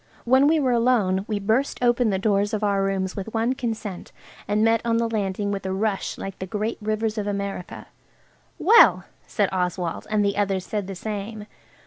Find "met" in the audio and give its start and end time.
4.63-4.81